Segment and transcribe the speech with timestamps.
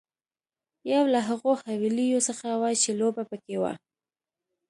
[0.93, 3.73] یو له هغو حويليو څخه وه چې لوبه پکې وه.